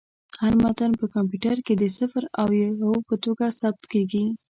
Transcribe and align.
هر 0.41 0.53
متن 0.63 0.91
په 0.99 1.05
کمپیوټر 1.15 1.57
کې 1.65 1.73
د 1.77 1.83
صفر 1.97 2.23
او 2.41 2.47
یو 2.61 2.91
په 3.07 3.15
توګه 3.25 3.45
ثبت 3.59 3.83
کېږي. 3.93 4.23